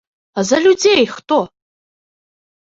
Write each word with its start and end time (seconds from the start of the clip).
А 0.37 0.43
за 0.51 0.57
людзей 0.63 1.03
хто?! 1.17 1.39